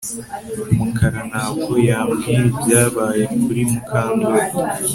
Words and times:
Mukara 0.77 1.21
ntabwo 1.31 1.71
yambwira 1.89 2.41
ibyabaye 2.49 3.23
kuri 3.43 3.61
Mukandoli 3.71 4.45